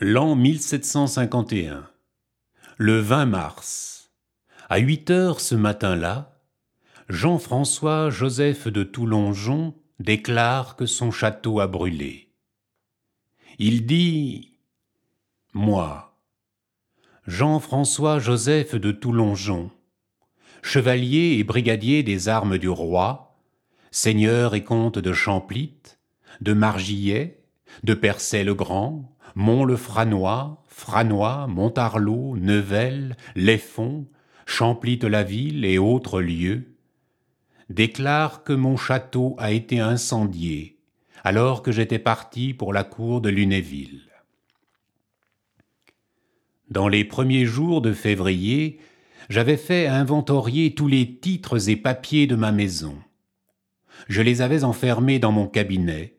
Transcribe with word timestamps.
L'an 0.00 0.36
1751. 0.36 1.90
Le 2.76 3.00
20 3.00 3.26
mars. 3.26 4.12
À 4.68 4.78
huit 4.78 5.10
heures 5.10 5.40
ce 5.40 5.56
matin-là, 5.56 6.38
Jean-François 7.08 8.08
Joseph 8.08 8.68
de 8.68 8.84
Toulongeon 8.84 9.74
déclare 9.98 10.76
que 10.76 10.86
son 10.86 11.10
château 11.10 11.58
a 11.58 11.66
brûlé. 11.66 12.32
Il 13.58 13.86
dit 13.86 14.60
Moi, 15.52 16.16
Jean-François 17.26 18.20
Joseph 18.20 18.76
de 18.76 18.92
Toulongeon, 18.92 19.72
chevalier 20.62 21.38
et 21.40 21.42
brigadier 21.42 22.04
des 22.04 22.28
armes 22.28 22.58
du 22.58 22.68
roi, 22.68 23.36
seigneur 23.90 24.54
et 24.54 24.62
comte 24.62 25.00
de 25.00 25.12
Champlitte, 25.12 25.98
de 26.40 26.52
Margillet, 26.52 27.42
de 27.82 27.94
Percé-le-Grand, 27.94 29.17
Mont-le-Franois, 29.34 30.62
Franois, 30.66 31.46
Montarlot, 31.46 32.36
Nevel, 32.36 33.16
Léfon, 33.36 34.06
Champlitte-la-Ville 34.46 35.64
et 35.64 35.78
autres 35.78 36.20
lieux, 36.20 36.74
déclare 37.68 38.44
que 38.44 38.52
mon 38.52 38.76
château 38.76 39.36
a 39.38 39.52
été 39.52 39.80
incendié 39.80 40.78
alors 41.24 41.62
que 41.62 41.72
j'étais 41.72 41.98
parti 41.98 42.54
pour 42.54 42.72
la 42.72 42.84
cour 42.84 43.20
de 43.20 43.28
Lunéville. 43.28 44.02
Dans 46.70 46.88
les 46.88 47.04
premiers 47.04 47.46
jours 47.46 47.80
de 47.80 47.92
février, 47.92 48.78
j'avais 49.28 49.56
fait 49.56 49.86
inventorier 49.86 50.74
tous 50.74 50.88
les 50.88 51.18
titres 51.18 51.68
et 51.68 51.76
papiers 51.76 52.26
de 52.26 52.36
ma 52.36 52.52
maison. 52.52 52.96
Je 54.08 54.22
les 54.22 54.42
avais 54.42 54.64
enfermés 54.64 55.18
dans 55.18 55.32
mon 55.32 55.46
cabinet, 55.46 56.17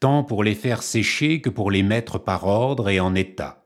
tant 0.00 0.24
pour 0.24 0.44
les 0.44 0.54
faire 0.54 0.82
sécher 0.82 1.40
que 1.40 1.50
pour 1.50 1.70
les 1.70 1.82
mettre 1.82 2.18
par 2.18 2.46
ordre 2.46 2.88
et 2.88 3.00
en 3.00 3.14
état. 3.14 3.64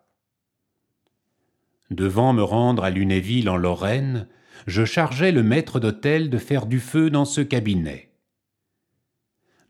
Devant 1.91 2.33
me 2.33 2.43
rendre 2.43 2.85
à 2.85 2.91
Lunéville 2.91 3.49
en 3.49 3.57
Lorraine, 3.57 4.29
je 4.67 4.85
chargeai 4.85 5.33
le 5.33 5.43
maître 5.43 5.81
d'hôtel 5.81 6.29
de 6.29 6.39
faire 6.39 6.67
du 6.67 6.81
feu 6.81 7.11
dans 7.11 7.25
ce 7.25 7.41
cabinet. 7.41 8.13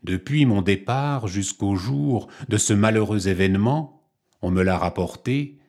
Depuis 0.03 0.45
mon 0.45 0.61
départ 0.61 1.27
jusqu'au 1.27 1.75
jour 1.75 2.27
de 2.47 2.57
ce 2.57 2.73
malheureux 2.73 3.27
événement, 3.27 4.09
on 4.41 4.51
me 4.51 4.63
l'a 4.63 4.77
rapporté, 4.77 5.59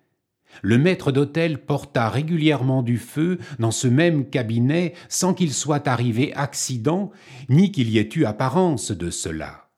le 0.62 0.78
maître 0.78 1.12
d'hôtel 1.12 1.64
porta 1.64 2.08
régulièrement 2.08 2.82
du 2.82 2.98
feu 2.98 3.38
dans 3.60 3.70
ce 3.70 3.86
même 3.86 4.28
cabinet 4.28 4.94
sans 5.08 5.34
qu'il 5.34 5.52
soit 5.52 5.86
arrivé 5.86 6.32
accident, 6.34 7.12
ni 7.48 7.70
qu'il 7.70 7.88
y 7.88 7.98
ait 7.98 8.08
eu 8.16 8.24
apparence 8.24 8.90
de 8.90 9.10
cela 9.10 9.69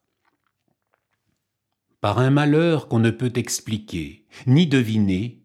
par 2.03 2.19
un 2.19 2.31
malheur 2.31 2.89
qu'on 2.89 2.98
ne 2.98 3.11
peut 3.11 3.33
expliquer, 3.36 4.27
ni 4.47 4.67
deviner, 4.67 5.41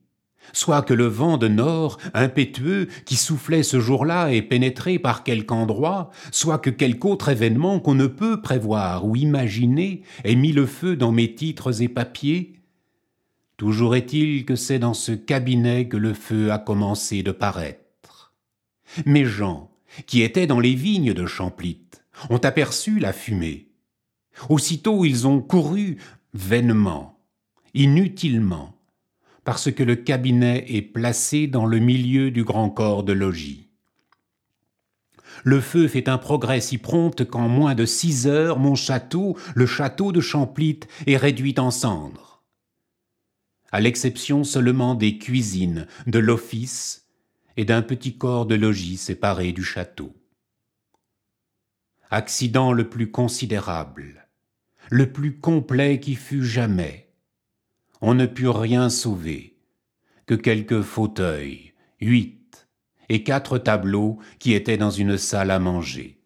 soit 0.54 0.82
que 0.82 0.94
le 0.96 1.06
vent 1.06 1.38
de 1.38 1.48
nord, 1.48 2.00
impétueux, 2.16 2.88
qui 3.06 3.16
soufflait 3.16 3.62
ce 3.62 3.80
jour-là 3.80 4.34
est 4.34 4.42
pénétré 4.42 4.98
par 4.98 5.24
quelque 5.24 5.52
endroit, 5.52 6.10
soit 6.32 6.58
que 6.58 6.72
quelque 6.72 7.06
autre 7.06 7.30
événement 7.30 7.80
qu'on 7.80 7.94
ne 7.94 8.08
peut 8.08 8.42
prévoir 8.42 9.06
ou 9.06 9.16
imaginer 9.16 10.02
ait 10.24 10.36
mis 10.36 10.52
le 10.52 10.66
feu 10.66 10.96
dans 10.96 11.12
mes 11.12 11.36
titres 11.36 11.84
et 11.84 11.88
papiers, 11.88 12.56
toujours 13.58 13.96
est-il 13.96 14.44
que 14.44 14.56
c'est 14.56 14.80
dans 14.80 14.96
ce 14.96 15.12
cabinet 15.12 15.88
que 15.88 15.98
le 15.98 16.16
feu 16.16 16.52
a 16.52 16.58
commencé 16.58 17.22
de 17.22 17.32
paraître. 17.32 18.34
Mes 19.06 19.26
gens, 19.26 19.70
qui 20.08 20.24
étaient 20.24 20.48
dans 20.48 20.60
les 20.60 20.74
vignes 20.74 21.14
de 21.14 21.28
Champlitte, 21.28 22.04
ont 22.32 22.38
aperçu 22.38 22.98
la 22.98 23.14
fumée. 23.14 23.68
Aussitôt 24.50 25.06
ils 25.06 25.28
ont 25.28 25.42
couru 25.42 25.98
vainement, 26.38 27.20
inutilement, 27.74 28.76
parce 29.44 29.72
que 29.72 29.82
le 29.82 29.96
cabinet 29.96 30.66
est 30.70 30.84
placé 30.84 31.48
dans 31.48 31.66
le 31.66 31.80
milieu 31.80 32.30
du 32.30 32.44
grand 32.44 32.70
corps 32.70 33.04
de 33.04 33.12
logis. 33.12 33.70
Le 35.44 35.60
feu 35.62 35.88
fait 35.88 36.08
un 36.08 36.20
progrès 36.20 36.62
si 36.62 36.78
prompt 36.78 37.26
qu'en 37.26 37.48
moins 37.50 37.74
de 37.74 37.86
six 37.86 38.28
heures, 38.28 38.60
mon 38.60 38.76
château, 38.76 39.36
le 39.56 39.66
château 39.66 40.12
de 40.12 40.22
Champlitte, 40.22 40.88
est 41.08 41.18
réduit 41.18 41.56
en 41.58 41.72
cendres. 41.72 42.44
À 43.72 43.82
l'exception 43.82 44.44
seulement 44.44 44.94
des 44.94 45.18
cuisines, 45.18 45.88
de 46.06 46.20
l'office 46.20 47.08
et 47.58 47.66
d'un 47.66 47.82
petit 47.82 48.16
corps 48.16 48.46
de 48.46 48.56
logis 48.56 48.98
séparé 48.98 49.54
du 49.54 49.64
château. 49.64 50.14
Accident 52.12 52.74
le 52.74 52.88
plus 52.88 53.10
considérable 53.10 54.27
le 54.90 55.12
plus 55.12 55.40
complet 55.40 56.00
qui 56.00 56.16
fut 56.16 56.44
jamais. 56.44 57.10
On 58.02 58.14
ne 58.14 58.26
put 58.26 58.48
rien 58.48 58.90
sauver, 58.90 59.58
que 60.26 60.36
quelques 60.36 60.82
fauteuils, 60.82 61.74
huit, 62.00 62.68
et 63.10 63.24
quatre 63.24 63.58
tableaux 63.58 64.20
qui 64.40 64.54
étaient 64.54 64.78
dans 64.78 64.92
une 64.92 65.18
salle 65.18 65.52
à 65.52 65.60
manger. 65.60 66.22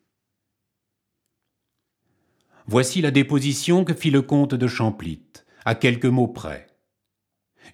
Voici 2.67 3.01
la 3.01 3.11
déposition 3.11 3.83
que 3.83 3.93
fit 3.93 4.11
le 4.11 4.21
comte 4.21 4.55
de 4.55 4.67
Champlitte, 4.67 5.45
à 5.65 5.75
quelques 5.75 6.05
mots 6.05 6.27
près. 6.27 6.67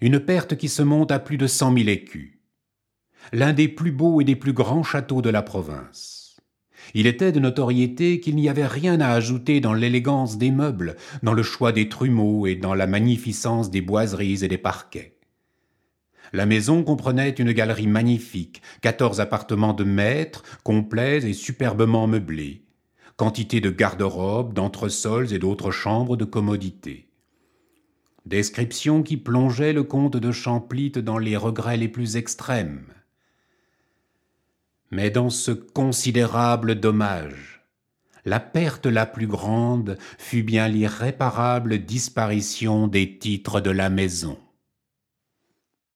Une 0.00 0.20
perte 0.20 0.56
qui 0.56 0.68
se 0.68 0.82
monte 0.82 1.10
à 1.10 1.18
plus 1.18 1.38
de 1.38 1.46
cent 1.46 1.70
mille 1.70 1.88
écus. 1.88 2.40
L'un 3.32 3.52
des 3.52 3.68
plus 3.68 3.92
beaux 3.92 4.20
et 4.20 4.24
des 4.24 4.36
plus 4.36 4.52
grands 4.52 4.82
châteaux 4.82 5.22
de 5.22 5.30
la 5.30 5.42
province. 5.42 6.17
Il 6.94 7.06
était 7.06 7.32
de 7.32 7.40
notoriété 7.40 8.20
qu'il 8.20 8.36
n'y 8.36 8.48
avait 8.48 8.66
rien 8.66 9.00
à 9.00 9.10
ajouter 9.10 9.60
dans 9.60 9.74
l'élégance 9.74 10.38
des 10.38 10.50
meubles, 10.50 10.96
dans 11.22 11.32
le 11.34 11.42
choix 11.42 11.72
des 11.72 11.88
trumeaux 11.88 12.46
et 12.46 12.54
dans 12.54 12.74
la 12.74 12.86
magnificence 12.86 13.70
des 13.70 13.80
boiseries 13.80 14.44
et 14.44 14.48
des 14.48 14.58
parquets. 14.58 15.18
La 16.32 16.46
maison 16.46 16.82
comprenait 16.82 17.30
une 17.30 17.52
galerie 17.52 17.86
magnifique, 17.86 18.62
quatorze 18.82 19.20
appartements 19.20 19.72
de 19.72 19.84
maîtres, 19.84 20.42
complets 20.62 21.24
et 21.24 21.32
superbement 21.32 22.06
meublés, 22.06 22.64
quantité 23.16 23.60
de 23.60 23.70
garde-robes, 23.70 24.52
d'entresols 24.52 25.32
et 25.32 25.38
d'autres 25.38 25.70
chambres 25.70 26.16
de 26.16 26.24
commodité. 26.24 27.08
Description 28.26 29.02
qui 29.02 29.16
plongeait 29.16 29.72
le 29.72 29.84
comte 29.84 30.18
de 30.18 30.32
Champlitte 30.32 30.98
dans 30.98 31.16
les 31.16 31.36
regrets 31.36 31.78
les 31.78 31.88
plus 31.88 32.16
extrêmes. 32.16 32.84
Mais 34.90 35.10
dans 35.10 35.30
ce 35.30 35.50
considérable 35.50 36.74
dommage, 36.76 37.62
la 38.24 38.40
perte 38.40 38.86
la 38.86 39.06
plus 39.06 39.26
grande 39.26 39.98
fut 40.18 40.42
bien 40.42 40.68
l'irréparable 40.68 41.78
disparition 41.78 42.88
des 42.88 43.18
titres 43.18 43.60
de 43.60 43.70
la 43.70 43.90
maison. 43.90 44.38